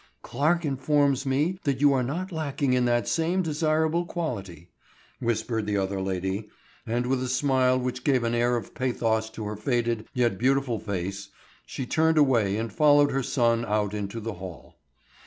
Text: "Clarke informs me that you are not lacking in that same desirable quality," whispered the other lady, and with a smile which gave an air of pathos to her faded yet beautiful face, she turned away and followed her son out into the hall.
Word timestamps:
"Clarke 0.23 0.65
informs 0.65 1.27
me 1.27 1.59
that 1.63 1.79
you 1.79 1.93
are 1.93 2.01
not 2.01 2.31
lacking 2.31 2.73
in 2.73 2.85
that 2.85 3.07
same 3.07 3.43
desirable 3.43 4.03
quality," 4.03 4.67
whispered 5.19 5.67
the 5.67 5.77
other 5.77 6.01
lady, 6.01 6.49
and 6.87 7.05
with 7.05 7.21
a 7.21 7.27
smile 7.27 7.77
which 7.79 8.03
gave 8.03 8.23
an 8.23 8.33
air 8.33 8.55
of 8.57 8.73
pathos 8.73 9.29
to 9.29 9.45
her 9.45 9.55
faded 9.55 10.07
yet 10.15 10.39
beautiful 10.39 10.79
face, 10.79 11.29
she 11.67 11.85
turned 11.85 12.17
away 12.17 12.57
and 12.57 12.73
followed 12.73 13.11
her 13.11 13.21
son 13.21 13.63
out 13.63 13.93
into 13.93 14.19
the 14.19 14.33
hall. 14.33 14.75